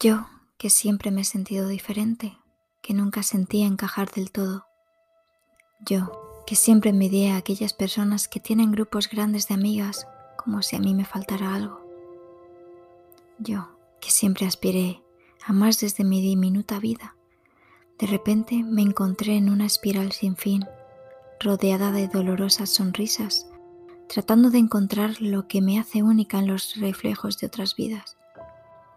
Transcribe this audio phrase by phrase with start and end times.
[0.00, 0.26] Yo,
[0.58, 2.36] que siempre me he sentido diferente,
[2.82, 4.66] que nunca sentía encajar del todo.
[5.86, 10.76] Yo, que siempre envidié a aquellas personas que tienen grupos grandes de amigas como si
[10.76, 11.80] a mí me faltara algo.
[13.38, 13.68] Yo,
[14.00, 15.02] que siempre aspiré
[15.46, 17.16] a más desde mi diminuta vida,
[17.98, 20.66] de repente me encontré en una espiral sin fin,
[21.40, 23.46] rodeada de dolorosas sonrisas,
[24.08, 28.16] tratando de encontrar lo que me hace única en los reflejos de otras vidas,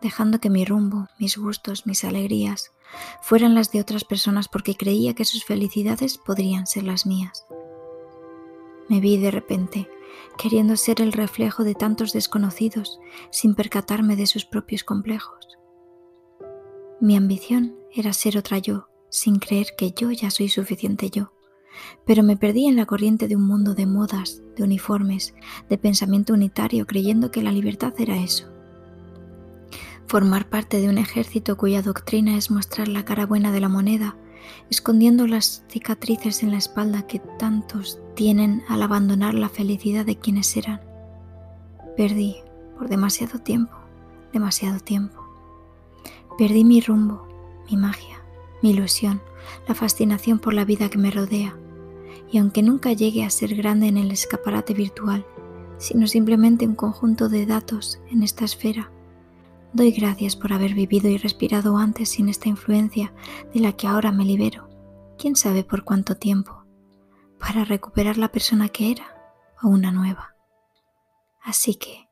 [0.01, 2.71] dejando que mi rumbo, mis gustos, mis alegrías
[3.21, 7.45] fueran las de otras personas porque creía que sus felicidades podrían ser las mías.
[8.89, 9.89] Me vi de repente
[10.37, 12.99] queriendo ser el reflejo de tantos desconocidos
[13.31, 15.57] sin percatarme de sus propios complejos.
[17.01, 21.33] Mi ambición era ser otra yo, sin creer que yo ya soy suficiente yo,
[22.05, 25.35] pero me perdí en la corriente de un mundo de modas, de uniformes,
[25.69, 28.56] de pensamiento unitario, creyendo que la libertad era eso.
[30.07, 34.15] Formar parte de un ejército cuya doctrina es mostrar la cara buena de la moneda
[34.69, 40.55] escondiendo las cicatrices en la espalda que tantos tienen al abandonar la felicidad de quienes
[40.57, 40.81] eran.
[41.95, 42.37] Perdí
[42.77, 43.75] por demasiado tiempo,
[44.33, 45.23] demasiado tiempo.
[46.37, 47.27] Perdí mi rumbo,
[47.69, 48.21] mi magia,
[48.61, 49.21] mi ilusión,
[49.67, 51.55] la fascinación por la vida que me rodea.
[52.31, 55.25] Y aunque nunca llegue a ser grande en el escaparate virtual,
[55.77, 58.91] sino simplemente un conjunto de datos en esta esfera,
[59.73, 63.13] Doy gracias por haber vivido y respirado antes sin esta influencia
[63.53, 64.69] de la que ahora me libero,
[65.17, 66.65] quién sabe por cuánto tiempo,
[67.39, 69.15] para recuperar la persona que era
[69.61, 70.35] o una nueva.
[71.41, 72.09] Así que,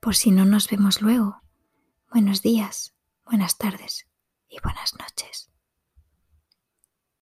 [0.00, 1.42] por si no nos vemos luego,
[2.10, 4.06] buenos días, buenas tardes
[4.48, 5.53] y buenas noches.